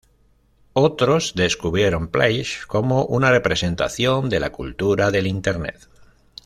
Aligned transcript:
Otros 0.73 1.33
describieron 1.35 2.07
Place 2.07 2.65
como 2.67 3.05
una 3.05 3.29
representación 3.29 4.29
de 4.29 4.39
la 4.39 4.51
cultura 4.51 5.11
del 5.11 5.27
Internet. 5.27 5.79